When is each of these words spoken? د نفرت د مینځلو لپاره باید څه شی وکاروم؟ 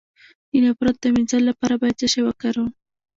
د 0.51 0.53
نفرت 0.63 0.95
د 1.01 1.05
مینځلو 1.15 1.47
لپاره 1.49 1.73
باید 1.81 1.99
څه 1.99 2.07
شی 2.13 2.21
وکاروم؟ 2.25 2.69